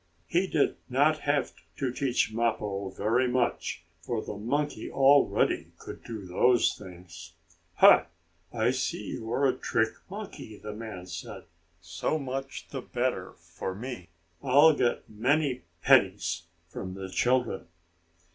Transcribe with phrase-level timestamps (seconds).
[0.25, 5.67] He did not have to teach Mappo very much, for the monkey could already
[6.07, 7.33] do those things.
[7.75, 8.07] "Ha!
[8.51, 11.43] I see you are a trick monkey!" the man said.
[11.81, 14.09] "So much the better for me.
[14.41, 17.67] I'll get many pennies from the children."